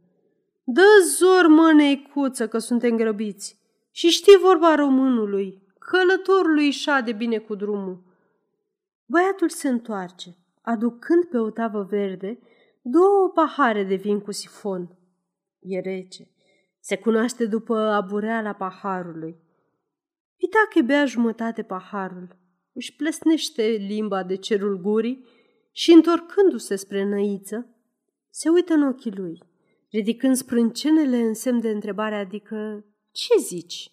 Dă 0.65 0.87
zor, 1.17 1.47
mă, 1.47 1.73
neicuță, 1.73 2.49
că 2.49 2.59
suntem 2.59 2.97
grăbiți. 2.97 3.59
Și 3.91 4.09
știi 4.09 4.37
vorba 4.37 4.75
românului, 4.75 5.63
călătorului 5.79 6.75
de 7.05 7.13
bine 7.13 7.39
cu 7.39 7.55
drumul. 7.55 8.03
Băiatul 9.07 9.49
se 9.49 9.69
întoarce, 9.69 10.37
aducând 10.63 11.25
pe 11.25 11.39
o 11.39 11.51
tavă 11.51 11.83
verde 11.83 12.39
două 12.83 13.31
pahare 13.35 13.85
de 13.85 13.95
vin 13.95 14.21
cu 14.21 14.33
sifon. 14.33 14.99
E 15.61 15.81
rece. 15.81 16.31
Se 16.81 16.97
cunoaște 16.97 17.47
după 17.47 17.77
abureala 17.77 18.53
paharului. 18.53 19.37
Pitache 20.37 20.83
bea 20.83 21.05
jumătate 21.05 21.63
paharul, 21.63 22.37
își 22.73 22.97
plesnește 22.97 23.63
limba 23.63 24.23
de 24.23 24.37
cerul 24.37 24.81
gurii 24.81 25.25
și, 25.73 25.93
întorcându-se 25.93 26.77
spre 26.77 27.05
năiță, 27.05 27.75
se 28.31 28.49
uită 28.49 28.73
în 28.73 28.83
ochii 28.83 29.17
lui, 29.17 29.43
ridicând 29.91 30.37
sprâncenele 30.37 31.17
în 31.17 31.35
semn 31.35 31.61
de 31.61 31.71
întrebare, 31.71 32.15
adică, 32.15 32.85
ce 33.13 33.39
zici? 33.39 33.93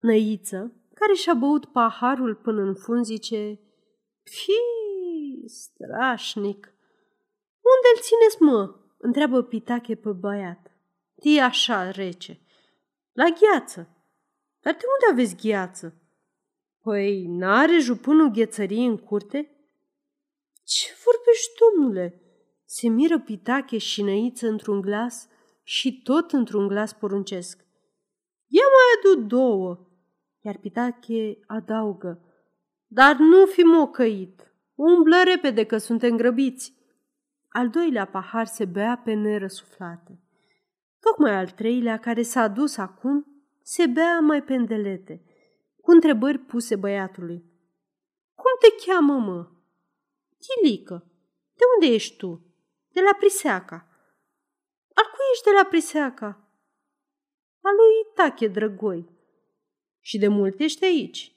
Năiță, 0.00 0.74
care 0.94 1.12
și-a 1.12 1.34
băut 1.34 1.64
paharul 1.64 2.34
până 2.34 2.62
în 2.62 2.74
fund, 2.74 3.04
zice, 3.04 3.60
Fii, 4.22 5.48
strașnic! 5.48 6.74
Unde-l 7.70 8.00
țineți, 8.00 8.42
mă? 8.42 8.74
întreabă 8.98 9.42
Pitache 9.42 9.94
pe 9.94 10.10
băiat. 10.10 10.69
E 11.20 11.42
așa 11.42 11.90
rece. 11.90 12.40
La 13.12 13.24
gheață. 13.24 13.88
Dar 14.60 14.72
de 14.74 14.84
unde 14.86 15.20
aveți 15.20 15.48
gheață? 15.48 15.94
Păi, 16.82 17.26
n-are 17.26 17.78
jupânul 17.78 18.30
ghețării 18.30 18.86
în 18.86 18.98
curte? 18.98 19.50
Ce 20.64 20.86
vorbești, 21.04 21.50
domnule? 21.60 22.22
Se 22.64 22.88
miră 22.88 23.18
Pitache 23.18 23.78
și 23.78 24.02
năiță 24.02 24.48
într-un 24.48 24.80
glas 24.80 25.28
și 25.62 26.02
tot 26.02 26.32
într-un 26.32 26.68
glas 26.68 26.92
poruncesc. 26.92 27.64
Ia 28.46 28.62
mai 28.62 29.12
adu 29.14 29.26
două. 29.26 29.86
Iar 30.40 30.56
Pitache 30.56 31.38
adaugă. 31.46 32.24
Dar 32.86 33.16
nu 33.16 33.46
fi 33.46 33.60
mocăit. 33.60 34.54
Umblă 34.74 35.16
repede 35.24 35.64
că 35.64 35.78
suntem 35.78 36.16
grăbiți. 36.16 36.74
Al 37.48 37.68
doilea 37.68 38.04
pahar 38.04 38.46
se 38.46 38.64
bea 38.64 39.00
pe 39.04 39.12
nerăsuflate. 39.12 40.20
Tocmai 41.00 41.34
al 41.34 41.50
treilea, 41.50 41.98
care 41.98 42.22
s-a 42.22 42.48
dus 42.48 42.76
acum, 42.76 43.26
se 43.62 43.86
bea 43.86 44.20
mai 44.20 44.42
pendelete, 44.42 45.24
cu 45.80 45.90
întrebări 45.90 46.38
puse 46.38 46.76
băiatului. 46.76 47.44
Cum 48.34 48.50
te 48.60 48.84
cheamă, 48.86 49.18
mă? 49.18 49.48
Chilică. 50.38 51.04
De 51.54 51.64
unde 51.74 51.94
ești 51.94 52.16
tu? 52.16 52.44
De 52.92 53.00
la 53.00 53.14
Priseaca. 53.18 53.88
Al 54.94 55.04
cui 55.04 55.24
ești 55.32 55.44
de 55.44 55.50
la 55.50 55.64
Priseaca? 55.64 56.26
Al 57.60 57.74
lui 57.74 58.14
Tache 58.14 58.48
Drăgoi. 58.48 59.08
Și 60.00 60.18
de 60.18 60.28
mult 60.28 60.60
ești 60.60 60.84
aici? 60.84 61.36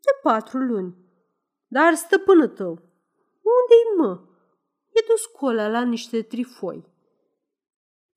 De 0.00 0.10
patru 0.22 0.58
luni. 0.58 0.96
Dar 1.66 1.94
stăpână 1.94 2.46
tău, 2.46 2.70
unde-i 3.42 3.96
mă? 3.96 4.20
E 4.88 5.04
dus 5.08 5.26
cola 5.26 5.68
la 5.68 5.82
niște 5.82 6.22
trifoi. 6.22 6.91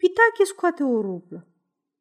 Pitache 0.05 0.43
scoate 0.43 0.83
o 0.83 1.01
rublă, 1.01 1.47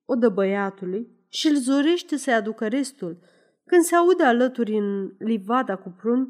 o 0.04 0.14
dă 0.14 0.28
băiatului 0.28 1.08
și 1.28 1.48
îl 1.48 1.56
zorește 1.56 2.16
să-i 2.16 2.34
aducă 2.34 2.68
restul, 2.68 3.18
când 3.64 3.82
se 3.82 3.94
aude 3.94 4.22
alături 4.22 4.76
în 4.76 5.14
livada 5.18 5.76
cu 5.76 5.94
prun, 6.00 6.20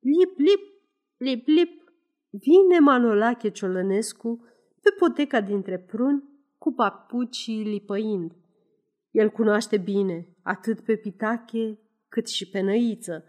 lip, 0.00 0.38
lip, 0.38 0.60
lip, 1.16 1.46
lip, 1.46 1.82
vine 2.30 2.78
Manolache 2.78 3.50
Ciolănescu 3.50 4.44
pe 4.82 4.90
poteca 4.98 5.40
dintre 5.40 5.78
pruni 5.78 6.22
cu 6.58 6.72
papucii 6.72 7.62
lipăind. 7.62 8.32
El 9.10 9.30
cunoaște 9.30 9.76
bine 9.76 10.28
atât 10.42 10.80
pe 10.80 10.96
Pitache 10.96 11.78
cât 12.08 12.28
și 12.28 12.48
pe 12.48 12.60
Năiță 12.60 13.24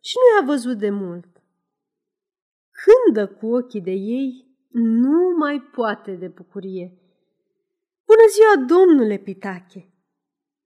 și 0.00 0.14
nu 0.16 0.40
i-a 0.40 0.52
văzut 0.52 0.78
de 0.78 0.90
mult. 0.90 1.42
Când 2.70 3.14
dă 3.14 3.34
cu 3.34 3.46
ochii 3.46 3.80
de 3.80 3.90
ei, 3.90 4.48
nu 4.72 5.36
mai 5.38 5.60
poate 5.60 6.12
de 6.12 6.28
bucurie. 6.28 6.99
Bună 8.20 8.32
ziua, 8.32 8.66
domnule 8.66 9.16
Pitache! 9.16 9.92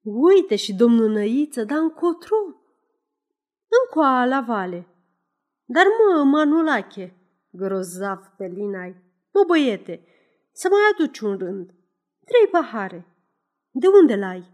Uite 0.03 0.57
și 0.57 0.75
domnul 0.75 1.11
Năiță, 1.11 1.65
dar 1.65 1.79
încotro? 1.79 2.37
Încoa 3.83 4.25
la 4.25 4.41
vale. 4.41 4.87
Dar 5.65 5.85
mă, 5.87 6.23
Manulache, 6.23 7.17
grozav 7.51 8.33
pe 8.37 8.47
linai, 8.47 8.97
mă 9.33 9.45
băiete, 9.47 10.07
să 10.53 10.69
mai 10.71 10.81
aduci 10.93 11.19
un 11.19 11.39
rând. 11.39 11.75
Trei 12.25 12.49
pahare. 12.51 13.07
De 13.71 13.87
unde 13.87 14.17
l-ai? 14.17 14.51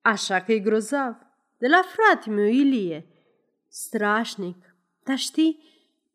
Așa 0.00 0.40
că 0.40 0.52
e 0.52 0.58
grozav. 0.58 1.16
De 1.58 1.66
la 1.66 1.82
frate 1.82 2.30
meu, 2.30 2.46
Ilie. 2.46 3.06
Strașnic. 3.68 4.76
Dar 5.02 5.16
știi, 5.16 5.58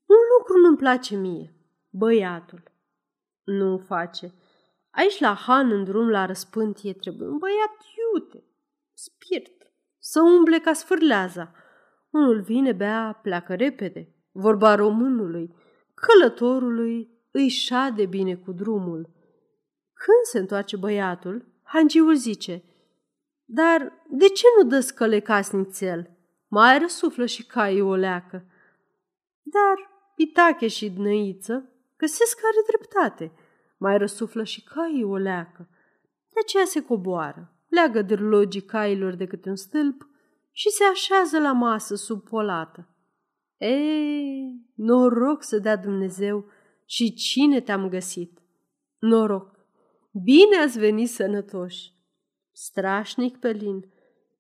un 0.06 0.18
lucru 0.38 0.58
nu-mi 0.58 0.78
place 0.78 1.16
mie. 1.16 1.54
Băiatul. 1.90 2.64
Nu 3.44 3.78
face. 3.78 4.34
Aici 4.92 5.20
la 5.20 5.34
Han, 5.34 5.72
în 5.72 5.84
drum 5.84 6.10
la 6.10 6.26
răspântie, 6.26 6.94
trebuie 6.94 7.28
un 7.28 7.38
băiat 7.38 7.78
iute, 8.14 8.44
spirit, 8.94 9.72
să 10.00 10.22
umble 10.22 10.60
ca 10.60 10.74
sfârleaza. 10.74 11.52
Unul 12.10 12.42
vine, 12.42 12.72
bea, 12.72 13.20
pleacă 13.22 13.56
repede. 13.56 14.16
Vorba 14.32 14.76
românului, 14.76 15.56
călătorului, 15.94 17.10
îi 17.32 17.48
șade 17.48 18.06
bine 18.06 18.36
cu 18.36 18.52
drumul. 18.52 19.10
Când 19.94 20.24
se 20.24 20.40
întoarce 20.40 20.78
băiatul, 20.78 21.46
hangiul 21.64 22.16
zice, 22.16 22.64
Dar 23.46 24.06
de 24.10 24.28
ce 24.28 24.46
nu 24.58 24.70
dă 24.70 24.80
scăle 24.80 25.20
casnițel? 25.20 26.10
Mai 26.48 26.80
răsuflă 26.80 27.26
și 27.26 27.46
caii 27.46 27.82
o 27.82 27.96
leacă. 27.96 28.46
Dar 29.42 29.90
Pitache 30.16 30.68
și 30.68 30.90
Dnăiță 30.90 31.70
găsesc 31.98 32.40
care 32.40 32.64
dreptate– 32.68 33.32
mai 33.82 33.98
răsuflă 33.98 34.44
și 34.44 34.64
caii 34.64 35.04
o 35.04 35.16
leacă. 35.16 35.70
De 36.34 36.40
aceea 36.44 36.66
se 36.66 36.84
coboară, 36.84 37.56
leagă 37.68 38.02
dârlogii 38.02 38.62
cailor 38.62 39.14
de 39.14 39.26
câte 39.26 39.50
un 39.50 39.56
stâlp 39.56 40.08
și 40.52 40.70
se 40.70 40.84
așează 40.84 41.40
la 41.40 41.52
masă 41.52 41.96
sub 41.96 42.24
polată. 42.24 42.88
Ei, 43.58 44.66
noroc 44.76 45.44
să 45.44 45.60
dea 45.60 45.76
Dumnezeu 45.76 46.46
și 46.86 47.14
cine 47.14 47.62
te-am 47.62 47.90
găsit. 47.90 48.40
Noroc, 49.00 49.60
bine 50.24 50.58
ați 50.58 50.80
venit 50.80 51.10
sănătoși. 51.10 51.92
Strașnic, 52.52 53.38
Pelin, 53.38 53.92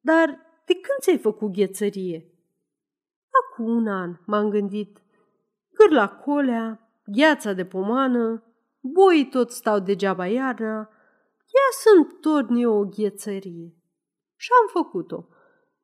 dar 0.01 0.27
de 0.65 0.73
când 0.73 0.99
ți-ai 1.01 1.17
făcut 1.17 1.51
ghețărie? 1.51 2.25
Acum 3.43 3.75
un 3.75 3.87
an 3.87 4.17
m-am 4.25 4.49
gândit. 4.49 5.01
Cârla 5.73 6.09
colea, 6.09 6.91
gheața 7.05 7.53
de 7.53 7.65
pomană, 7.65 8.50
Boii 8.81 9.29
tot 9.29 9.51
stau 9.51 9.79
degeaba 9.79 10.25
iarna, 10.25 10.89
ia 11.37 11.69
să-mi 11.83 12.19
torn 12.21 12.55
eu 12.55 12.73
o 12.73 12.85
ghețărie. 12.85 13.75
Și 14.35 14.49
am 14.61 14.83
făcut-o. 14.83 15.27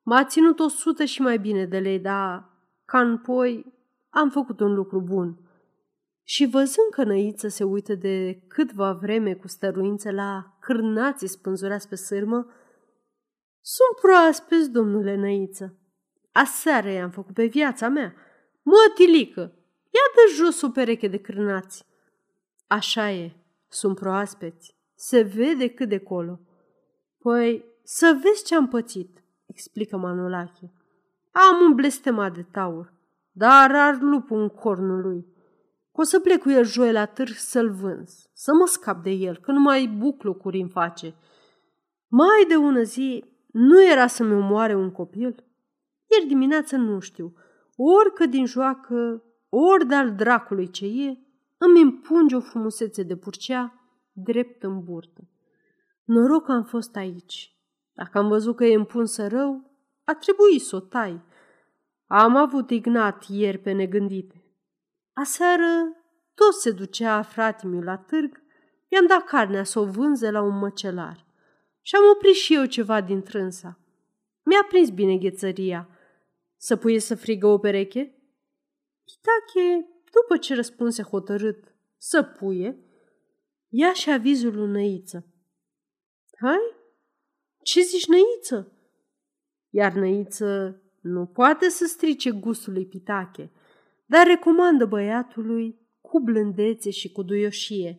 M-a 0.02 0.24
ținut 0.24 0.58
o 0.58 0.68
sută 0.68 1.04
și 1.04 1.22
mai 1.22 1.38
bine 1.38 1.66
de 1.66 1.78
lei, 1.78 1.98
dar 1.98 2.50
ca 2.84 3.00
în 3.00 3.18
poi 3.18 3.74
am 4.10 4.30
făcut 4.30 4.60
un 4.60 4.74
lucru 4.74 5.00
bun. 5.00 5.38
Și 6.22 6.46
văzând 6.46 6.88
că 6.90 7.04
Năiță 7.04 7.48
se 7.48 7.64
uită 7.64 7.94
de 7.94 8.42
câtva 8.48 8.92
vreme 8.92 9.34
cu 9.34 9.48
stăruință 9.48 10.10
la 10.10 10.56
cârnații 10.60 11.28
spânzurați 11.28 11.88
pe 11.88 11.94
sârmă, 11.94 12.46
sunt 13.60 14.00
proaspeți, 14.00 14.70
domnule 14.70 15.16
Năiță. 15.16 15.78
Aseară 16.32 16.90
i-am 16.90 17.10
făcut 17.10 17.34
pe 17.34 17.44
viața 17.44 17.88
mea. 17.88 18.14
Mă, 18.62 18.92
tilică, 18.94 19.40
ia 19.84 20.06
de 20.14 20.34
jos 20.34 20.62
o 20.62 20.68
pereche 20.68 21.08
de 21.08 21.18
cârnați. 21.18 21.84
Așa 22.68 23.10
e, 23.10 23.32
sunt 23.68 23.94
proaspeți. 23.94 24.76
Se 24.94 25.22
vede 25.22 25.68
cât 25.68 25.88
de 25.88 25.98
colo. 25.98 26.40
Păi, 27.18 27.64
să 27.82 28.18
vezi 28.22 28.44
ce-am 28.44 28.68
pățit, 28.68 29.24
explică 29.46 29.96
Manolache. 29.96 30.72
Am 31.32 31.64
un 31.64 31.74
blestemat 31.74 32.34
de 32.34 32.42
taur, 32.42 32.92
dar 33.30 33.74
ar 33.74 33.98
lupul 34.00 34.40
în 34.40 34.48
cornul 34.48 35.00
lui. 35.00 35.26
O 35.92 36.02
să 36.02 36.20
plec 36.20 36.40
cu 36.40 36.50
el 36.50 36.64
joi 36.64 36.92
la 36.92 37.04
târg 37.04 37.34
să-l 37.34 37.70
vânz, 37.70 38.28
să 38.32 38.52
mă 38.54 38.66
scap 38.66 39.02
de 39.02 39.10
el, 39.10 39.36
că 39.36 39.52
nu 39.52 39.60
mai 39.60 39.86
buclocuri 39.86 40.60
îmi 40.60 40.70
face. 40.70 41.14
Mai 42.08 42.44
de 42.48 42.56
ună 42.56 42.82
zi, 42.82 43.24
nu 43.52 43.84
era 43.84 44.06
să-mi 44.06 44.34
omoare 44.34 44.74
un 44.74 44.90
copil? 44.90 45.44
Ieri 46.10 46.26
dimineață 46.26 46.76
nu 46.76 46.98
știu, 46.98 47.34
ori 47.76 48.12
că 48.14 48.26
din 48.26 48.46
joacă, 48.46 49.22
ori 49.48 49.86
de-al 49.86 50.14
dracului 50.14 50.70
ce 50.70 50.86
e, 50.86 51.18
îmi 51.58 51.80
impunge 51.80 52.36
o 52.36 52.40
frumusețe 52.40 53.02
de 53.02 53.16
purcea 53.16 53.78
drept 54.12 54.62
în 54.62 54.84
burtă. 54.84 55.28
Noroc 56.04 56.44
că 56.44 56.52
am 56.52 56.64
fost 56.64 56.96
aici. 56.96 57.56
Dacă 57.92 58.18
am 58.18 58.28
văzut 58.28 58.56
că 58.56 58.64
e 58.64 58.74
împunsă 58.74 59.26
rău, 59.26 59.70
a 60.04 60.14
trebuit 60.14 60.62
să 60.62 60.76
o 60.76 60.80
tai. 60.80 61.22
Am 62.06 62.36
avut 62.36 62.70
ignat 62.70 63.24
ieri 63.28 63.58
pe 63.58 63.72
negândite. 63.72 64.44
Aseară 65.12 65.96
tot 66.34 66.54
se 66.54 66.70
ducea 66.70 67.22
fratimiu 67.22 67.80
la 67.80 67.96
târg, 67.96 68.42
i-am 68.88 69.06
dat 69.06 69.24
carnea 69.24 69.64
să 69.64 69.78
o 69.78 69.84
vânze 69.84 70.30
la 70.30 70.42
un 70.42 70.58
măcelar. 70.58 71.26
Și 71.82 71.94
am 71.94 72.02
oprit 72.14 72.34
și 72.34 72.54
eu 72.54 72.64
ceva 72.64 73.00
din 73.00 73.22
trânsa. 73.22 73.78
Mi-a 74.42 74.64
prins 74.68 74.90
bine 74.90 75.16
ghețăria. 75.16 75.88
Să 76.56 76.76
puie 76.76 77.00
să 77.00 77.14
frigă 77.14 77.46
o 77.46 77.58
pereche? 77.58 78.14
Pitache, 79.04 79.86
după 80.12 80.36
ce 80.36 80.54
răspunse 80.54 81.02
hotărât 81.02 81.74
să 81.96 82.22
puie, 82.22 82.78
ia 83.68 83.92
și 83.92 84.10
avizul 84.10 84.54
lui 84.54 84.68
Năiță. 84.70 85.26
Hai? 86.40 86.76
Ce 87.62 87.80
zici, 87.80 88.06
Năiță? 88.06 88.72
Iar 89.70 89.92
Năiță 89.92 90.82
nu 91.00 91.26
poate 91.26 91.68
să 91.68 91.86
strice 91.86 92.30
gustul 92.30 92.72
lui 92.72 92.86
Pitache, 92.86 93.52
dar 94.06 94.26
recomandă 94.26 94.86
băiatului 94.86 95.88
cu 96.00 96.20
blândețe 96.20 96.90
și 96.90 97.12
cu 97.12 97.22
duioșie. 97.22 97.98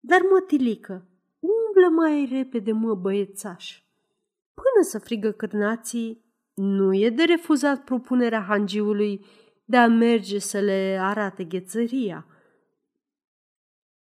Dar 0.00 0.20
mătilică, 0.30 1.08
umblă 1.38 1.88
mai 1.88 2.28
repede, 2.32 2.72
mă, 2.72 2.94
băiețaș. 2.94 3.82
Până 4.54 4.84
să 4.84 4.98
frigă 4.98 5.32
cârnații, 5.32 6.24
nu 6.54 6.94
e 6.94 7.10
de 7.10 7.22
refuzat 7.22 7.84
propunerea 7.84 8.40
hangiului 8.40 9.26
de 9.64 9.76
a 9.76 9.86
merge 9.86 10.38
să 10.38 10.58
le 10.60 10.98
arate 11.00 11.44
ghețăria. 11.44 12.26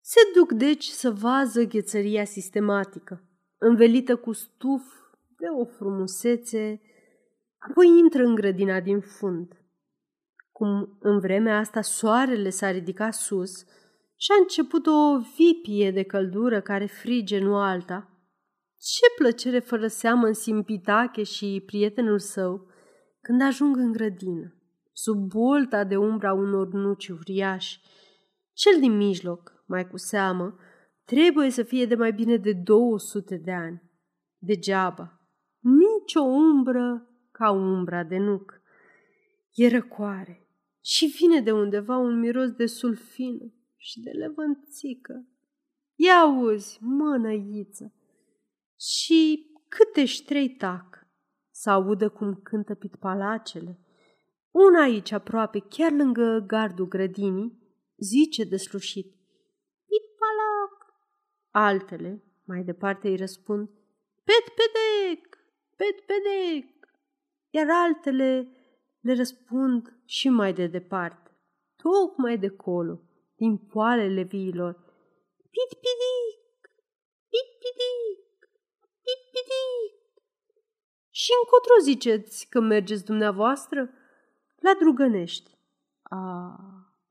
Se 0.01 0.19
duc 0.35 0.51
deci 0.51 0.85
să 0.85 1.11
vază 1.11 1.63
ghețăria 1.63 2.25
sistematică, 2.25 3.23
învelită 3.57 4.15
cu 4.15 4.31
stuf 4.31 4.83
de 5.37 5.45
o 5.59 5.65
frumusețe, 5.65 6.81
apoi 7.57 7.87
intră 7.87 8.23
în 8.23 8.35
grădina 8.35 8.79
din 8.79 8.99
fund. 8.99 9.57
Cum 10.51 10.97
în 10.99 11.19
vremea 11.19 11.57
asta 11.57 11.81
soarele 11.81 12.49
s-a 12.49 12.71
ridicat 12.71 13.13
sus 13.13 13.65
și 14.15 14.31
a 14.31 14.41
început 14.41 14.85
o 14.85 15.19
vipie 15.37 15.91
de 15.91 16.03
căldură 16.03 16.61
care 16.61 16.85
frige 16.85 17.39
nu 17.39 17.55
alta, 17.55 18.13
ce 18.77 19.05
plăcere 19.17 19.59
fără 19.59 19.87
seamă 19.87 20.27
în 20.27 20.33
Simpitache 20.33 21.23
și 21.23 21.63
prietenul 21.65 22.19
său 22.19 22.67
când 23.21 23.41
ajung 23.41 23.77
în 23.77 23.91
grădină, 23.91 24.55
sub 24.93 25.17
bolta 25.17 25.83
de 25.83 25.97
umbra 25.97 26.33
unor 26.33 26.67
nuci 26.67 27.07
uriași. 27.07 27.81
Cel 28.53 28.79
din 28.79 28.97
mijloc, 28.97 29.63
mai 29.65 29.87
cu 29.87 29.97
seamă, 29.97 30.55
trebuie 31.05 31.49
să 31.49 31.63
fie 31.63 31.85
de 31.85 31.95
mai 31.95 32.13
bine 32.13 32.37
de 32.37 32.53
200 32.53 33.37
de 33.37 33.51
ani. 33.51 33.81
Degeaba, 34.37 35.21
nici 35.59 36.15
o 36.15 36.23
umbră 36.23 37.07
ca 37.31 37.51
umbra 37.51 38.03
de 38.03 38.17
nuc. 38.17 38.61
E 39.53 39.67
răcoare 39.67 40.47
și 40.81 41.05
vine 41.05 41.41
de 41.41 41.51
undeva 41.51 41.97
un 41.97 42.19
miros 42.19 42.51
de 42.51 42.65
sulfină 42.65 43.53
și 43.75 43.99
de 43.99 44.09
levănțică. 44.09 45.27
Ia 45.95 46.13
auzi, 46.13 46.77
mănăiță, 46.81 47.93
și 48.79 49.51
câte 49.67 50.05
ștrei 50.05 50.49
tac 50.49 51.07
să 51.51 51.69
audă 51.69 52.09
cum 52.09 52.35
cântă 52.35 52.75
pitpalacele. 52.75 53.79
Una 54.53 54.81
aici 54.81 55.11
aproape, 55.11 55.59
chiar 55.59 55.91
lângă 55.91 56.43
gardul 56.47 56.87
grădinii, 56.87 57.57
zice 57.97 58.43
deslușit. 58.43 59.15
Pitpalac! 59.87 60.93
Altele, 61.51 62.23
mai 62.45 62.63
departe 62.63 63.07
îi 63.07 63.15
răspund, 63.15 63.69
Pet 64.23 64.45
pedec! 64.57 65.37
Pet 65.75 65.99
pedec! 66.05 66.65
Iar 67.49 67.67
altele 67.69 68.47
le 68.99 69.13
răspund 69.13 69.99
și 70.05 70.29
mai 70.29 70.53
de 70.53 70.67
departe, 70.67 71.31
tocmai 71.75 72.37
de 72.37 72.49
colo, 72.49 73.01
din 73.35 73.57
poalele 73.57 74.21
viilor. 74.21 74.73
Pit 75.53 75.79
pidic! 75.83 76.41
Pit 77.29 77.49
pidic! 77.61 78.23
Piti! 79.03 79.63
Și 81.09 81.31
încotro 81.41 81.75
ziceți 81.81 82.47
că 82.49 82.59
mergeți 82.59 83.05
dumneavoastră? 83.05 83.93
La 84.63 84.71
drugănești. 84.79 85.57
A, 86.03 86.55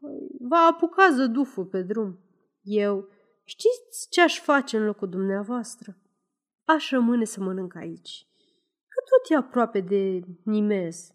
păi, 0.01 0.37
va 0.41 0.57
apuca 0.57 1.11
zăduful 1.11 1.65
pe 1.65 1.83
drum. 1.83 2.19
Eu, 2.63 3.09
știți 3.45 4.07
ce 4.11 4.21
aș 4.21 4.41
face 4.41 4.77
în 4.77 4.85
locul 4.85 5.09
dumneavoastră? 5.09 5.97
Aș 6.65 6.91
rămâne 6.91 7.25
să 7.25 7.41
mănânc 7.41 7.75
aici, 7.75 8.27
că 8.89 9.03
tot 9.11 9.31
e 9.31 9.37
aproape 9.37 9.81
de 9.81 10.21
nimez. 10.45 11.15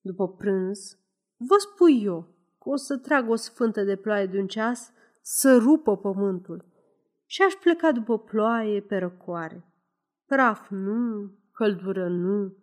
După 0.00 0.28
prânz, 0.28 0.98
vă 1.36 1.56
spui 1.58 2.02
eu 2.04 2.20
că 2.58 2.68
o 2.68 2.76
să 2.76 2.98
trag 2.98 3.28
o 3.28 3.34
sfântă 3.34 3.82
de 3.82 3.96
ploaie 3.96 4.26
de 4.26 4.38
un 4.38 4.46
ceas 4.46 4.92
să 5.22 5.56
rupă 5.56 5.96
pământul 5.96 6.64
și 7.26 7.42
aș 7.42 7.52
pleca 7.54 7.92
după 7.92 8.18
ploaie 8.18 8.80
pe 8.80 8.96
răcoare. 8.96 9.64
Praf 10.26 10.68
nu, 10.70 11.30
căldură 11.52 12.08
nu. 12.08 12.56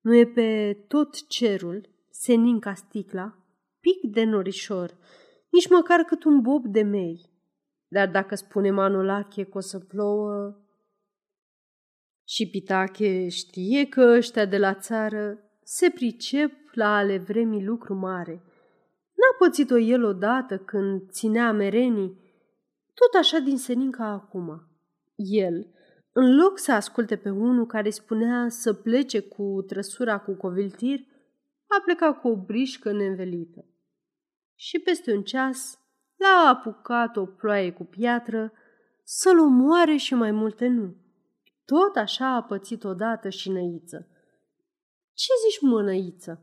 Nu 0.00 0.14
e 0.14 0.26
pe 0.26 0.72
tot 0.88 1.26
cerul, 1.28 1.88
senin 2.20 2.58
ca 2.60 2.74
sticla, 2.74 3.38
pic 3.80 4.12
de 4.12 4.24
norișor, 4.24 4.96
nici 5.50 5.68
măcar 5.68 6.00
cât 6.00 6.24
un 6.24 6.40
bob 6.40 6.66
de 6.66 6.82
mei. 6.82 7.30
Dar 7.88 8.10
dacă 8.10 8.34
spune 8.34 8.70
Manolache 8.70 9.44
că 9.44 9.56
o 9.56 9.60
să 9.60 9.78
plouă... 9.78 10.56
Și 12.26 12.50
Pitache 12.50 13.28
știe 13.28 13.86
că 13.86 14.00
ăștia 14.00 14.46
de 14.46 14.58
la 14.58 14.74
țară 14.74 15.38
se 15.62 15.90
pricep 15.90 16.52
la 16.72 16.96
ale 16.96 17.18
vremii 17.18 17.64
lucru 17.64 17.94
mare. 17.94 18.42
N-a 19.14 19.36
pățit-o 19.38 19.78
el 19.78 20.04
odată 20.04 20.58
când 20.58 21.10
ținea 21.10 21.52
merenii, 21.52 22.18
tot 22.94 23.20
așa 23.20 23.38
din 23.38 23.58
senin 23.58 23.90
ca 23.90 24.04
acum. 24.04 24.62
El, 25.16 25.66
în 26.12 26.36
loc 26.36 26.58
să 26.58 26.72
asculte 26.72 27.16
pe 27.16 27.30
unul 27.30 27.66
care 27.66 27.90
spunea 27.90 28.48
să 28.48 28.72
plece 28.72 29.20
cu 29.20 29.64
trăsura 29.66 30.18
cu 30.18 30.34
coviltir, 30.34 31.06
a 31.68 31.80
plecat 31.84 32.20
cu 32.20 32.28
o 32.28 32.36
brișcă 32.36 32.92
neînvelită. 32.92 33.64
Și 34.54 34.78
peste 34.78 35.12
un 35.12 35.22
ceas 35.22 35.78
l-a 36.16 36.48
apucat 36.48 37.16
o 37.16 37.26
ploaie 37.26 37.72
cu 37.72 37.84
piatră 37.84 38.52
să-l 39.04 39.38
omoare 39.38 39.96
și 39.96 40.14
mai 40.14 40.30
multe 40.30 40.66
nu. 40.66 40.96
Tot 41.64 41.96
așa 41.96 42.34
a 42.34 42.42
pățit 42.42 42.84
odată 42.84 43.28
și 43.28 43.50
Năiță. 43.50 44.08
Ce 45.12 45.32
zici, 45.48 45.60
mă, 45.60 45.82
Năiță? 45.82 46.42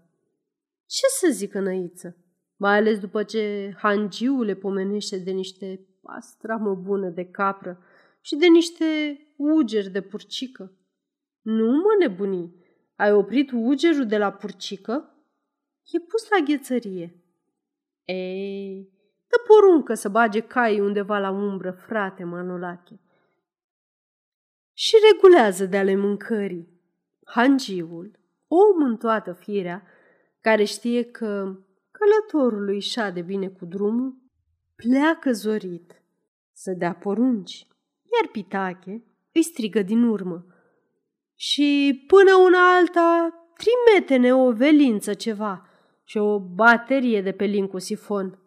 Ce 0.86 1.06
să 1.08 1.28
zică 1.32 1.60
Năiță? 1.60 2.18
Mai 2.56 2.78
ales 2.78 3.00
după 3.00 3.24
ce 3.24 3.74
hangiul 3.78 4.46
le 4.46 4.56
pomenește 4.56 5.18
de 5.18 5.32
niște 5.32 5.88
pastramă 6.02 6.76
bună 6.76 7.10
de 7.10 7.26
capră 7.26 7.80
și 8.22 8.36
de 8.36 8.48
niște 8.48 8.86
ugeri 9.38 9.90
de 9.90 10.02
purcică. 10.02 10.78
Nu, 11.42 11.72
mă, 11.72 11.96
nebunii, 12.00 12.64
ai 12.96 13.12
oprit 13.12 13.52
ugerul 13.54 14.06
de 14.06 14.18
la 14.18 14.32
purcică? 14.32 15.15
E 15.92 16.00
pus 16.00 16.30
la 16.30 16.46
ghețărie. 16.46 17.24
Ei, 18.06 18.90
dă 19.28 19.38
poruncă 19.48 19.94
să 19.94 20.10
bage 20.10 20.40
caii 20.40 20.80
undeva 20.80 21.18
la 21.18 21.30
umbră, 21.30 21.72
frate 21.72 22.24
Manolache. 22.24 23.00
Și 24.74 24.96
regulează 25.12 25.66
de 25.66 25.78
ale 25.78 25.96
mâncării. 25.96 26.74
Hangiul, 27.26 28.20
om 28.48 28.84
în 28.84 28.98
toată 28.98 29.34
firea, 29.34 29.84
care 30.42 30.64
știe 30.64 31.04
că 31.04 31.58
călătorului 31.92 32.86
de 33.14 33.22
bine 33.22 33.50
cu 33.50 33.66
drumul, 33.66 34.16
pleacă 34.76 35.32
zorit 35.32 36.02
să 36.52 36.72
dea 36.72 36.94
porunci, 36.94 37.68
iar 38.14 38.32
Pitache 38.32 39.04
îi 39.34 39.44
strigă 39.44 39.82
din 39.82 40.04
urmă. 40.04 40.46
Și 41.36 42.04
până 42.08 42.36
una 42.36 42.76
alta, 42.76 43.34
trimete-ne 43.58 44.34
o 44.34 44.52
velință 44.52 45.14
ceva 45.14 45.70
și 46.06 46.18
o 46.18 46.40
baterie 46.40 47.22
de 47.22 47.32
pelin 47.32 47.68
cu 47.68 47.80
sifon. 47.80 48.40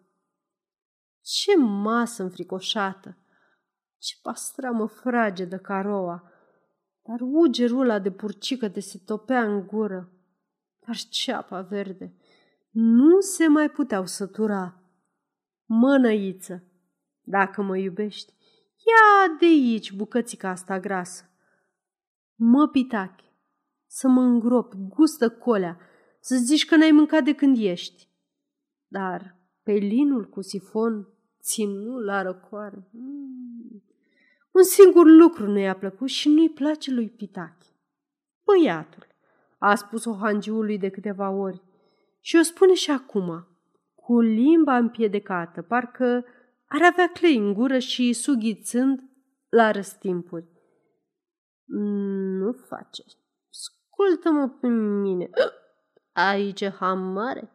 Ce 1.21 1.57
masă 1.57 2.23
înfricoșată! 2.23 3.17
Ce 3.97 4.15
pastramă 4.21 4.87
fragedă 4.87 5.57
caroa! 5.57 6.31
Dar 7.03 7.19
ugerul 7.21 7.79
ăla 7.79 7.99
de 7.99 8.11
purcică 8.11 8.67
de 8.67 8.79
se 8.79 9.01
topea 9.05 9.43
în 9.43 9.67
gură. 9.67 10.11
Dar 10.85 10.95
ceapa 10.95 11.61
verde! 11.61 12.13
Nu 12.69 13.19
se 13.19 13.47
mai 13.47 13.69
puteau 13.69 14.05
sătura. 14.05 14.83
Mănăiță, 15.65 16.63
dacă 17.21 17.61
mă 17.61 17.77
iubești, 17.77 18.33
ia 18.75 19.35
de 19.39 19.45
aici 19.45 19.93
bucățica 19.93 20.49
asta 20.49 20.79
grasă. 20.79 21.23
Mă, 22.35 22.67
pitache, 22.67 23.33
să 23.85 24.07
mă 24.07 24.21
îngrop, 24.21 24.73
gustă 24.73 25.29
colea, 25.29 25.77
să 26.19 26.35
zici 26.35 26.65
că 26.65 26.75
n-ai 26.75 26.91
mâncat 26.91 27.23
de 27.23 27.33
când 27.33 27.57
ești. 27.59 28.07
Dar 28.87 29.37
pelinul 29.63 30.29
cu 30.29 30.41
sifon 30.41 31.07
ținut 31.41 32.03
la 32.03 32.21
răcoare. 32.21 32.87
Mm. 32.91 33.83
Un 34.51 34.63
singur 34.63 35.05
lucru 35.05 35.47
nu 35.47 35.59
i-a 35.59 35.75
plăcut 35.75 36.07
și 36.07 36.29
nu-i 36.29 36.49
place 36.49 36.91
lui 36.91 37.09
Pitache. 37.09 37.67
Băiatul, 38.43 39.07
a 39.57 39.75
spus-o 39.75 40.13
hangiului 40.13 40.77
de 40.77 40.89
câteva 40.89 41.29
ori 41.29 41.61
și 42.19 42.35
o 42.35 42.41
spune 42.41 42.73
și 42.73 42.91
acum, 42.91 43.47
cu 43.95 44.19
limba 44.19 44.77
împiedecată, 44.77 45.61
parcă 45.61 46.25
ar 46.65 46.81
avea 46.91 47.07
clei 47.07 47.35
în 47.35 47.53
gură 47.53 47.79
și 47.79 48.13
sughițând 48.13 49.03
la 49.49 49.71
răstimpuri. 49.71 50.47
Nu 52.39 52.51
face. 52.51 53.03
Ascultă-mă 53.49 54.49
pe 54.49 54.67
mine. 54.67 55.29
Aici 56.27 56.69
ham 56.69 56.99
mare. 56.99 57.51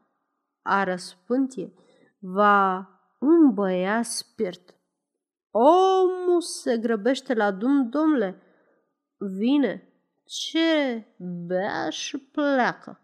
A 0.62 0.84
răspântie. 0.84 1.72
Va 2.18 2.88
îmbăia 3.18 4.02
spirit. 4.02 4.74
Omul 5.50 6.40
se 6.40 6.78
grăbește 6.78 7.34
la 7.34 7.50
dum, 7.50 7.88
domnule. 7.88 8.42
Vine, 9.16 9.88
ce 10.24 11.04
bea 11.46 11.88
și 11.90 12.18
pleacă. 12.18 13.00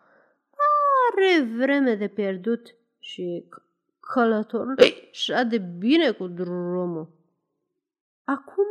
Are 1.11 1.43
vreme 1.57 1.95
de 1.95 2.09
pierdut 2.09 2.75
și 2.99 3.49
călătorul 4.01 4.75
și 5.11 5.33
de 5.49 5.59
bine 5.59 6.11
cu 6.11 6.27
drumul. 6.27 7.09
Acum 8.25 8.67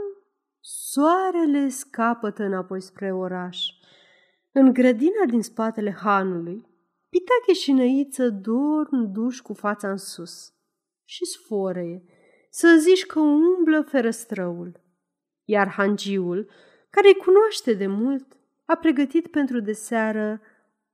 soarele 0.60 1.70
scapătă 1.70 2.44
înapoi 2.44 2.82
spre 2.82 3.14
oraș. 3.14 3.68
În 4.52 4.74
grădina 4.74 5.26
din 5.28 5.42
spatele 5.42 5.92
hanului, 5.92 6.69
Pitache 7.10 7.54
și 7.54 7.72
Năiță 7.72 8.30
dorm 8.30 9.12
duși 9.12 9.42
cu 9.42 9.54
fața 9.54 9.90
în 9.90 9.98
sus 9.98 10.54
și 11.06 11.26
sforăie, 11.26 12.04
să 12.50 12.78
zici 12.80 13.06
că 13.06 13.20
umblă 13.20 13.82
ferăstrăul. 13.82 14.82
Iar 15.44 15.70
hangiul, 15.70 16.50
care 16.90 17.08
îi 17.08 17.24
cunoaște 17.24 17.74
de 17.74 17.88
mult, 17.88 18.38
a 18.66 18.76
pregătit 18.76 19.28
pentru 19.28 19.60
deseară 19.60 20.42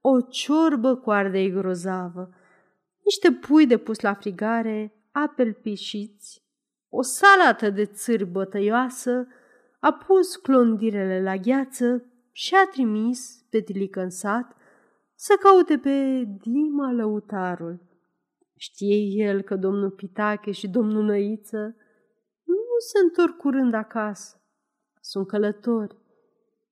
o 0.02 0.22
ciorbă 0.22 0.96
cu 0.96 1.12
ardei 1.12 1.52
grozavă, 1.52 2.30
niște 3.04 3.32
pui 3.32 3.66
de 3.66 3.78
pus 3.78 4.00
la 4.00 4.14
frigare, 4.14 4.94
apel 5.12 5.54
pișiți, 5.54 6.44
o 6.90 7.02
salată 7.02 7.70
de 7.70 7.86
țâri 7.86 8.26
bătăioasă, 8.26 9.28
a 9.80 9.94
pus 9.94 10.36
clondirele 10.36 11.22
la 11.22 11.36
gheață 11.36 12.06
și 12.32 12.56
a 12.56 12.68
trimis 12.68 13.46
pe 13.50 13.62
tilică 13.62 14.02
în 14.02 14.10
sat 14.10 14.56
să 15.26 15.38
caute 15.40 15.78
pe 15.78 16.24
Dima 16.24 16.92
lăutarul. 16.92 17.80
Știe 18.56 18.96
el 19.26 19.42
că 19.42 19.56
domnul 19.56 19.92
Pitache 19.92 20.52
și 20.52 20.68
domnul 20.68 21.04
Năiță 21.04 21.76
nu 22.44 22.80
se 22.92 23.00
întorc 23.04 23.38
curând 23.38 23.74
acasă. 23.74 24.44
Sunt 25.02 25.28
călători 25.28 25.98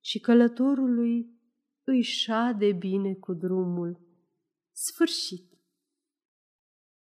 și 0.00 0.18
călătorului 0.18 1.40
îi 1.84 2.02
șade 2.02 2.72
bine 2.72 3.14
cu 3.14 3.32
drumul. 3.32 4.00
Sfârșit. 4.72 5.53